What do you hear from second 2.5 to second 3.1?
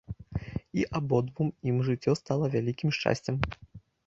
вялікім